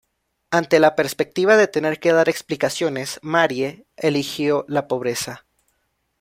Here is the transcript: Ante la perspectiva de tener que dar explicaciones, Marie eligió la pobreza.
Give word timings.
Ante 0.49 0.79
la 0.79 0.95
perspectiva 0.95 1.57
de 1.57 1.67
tener 1.67 1.99
que 1.99 2.11
dar 2.11 2.27
explicaciones, 2.27 3.19
Marie 3.21 3.85
eligió 3.97 4.65
la 4.67 4.87
pobreza. 4.87 5.45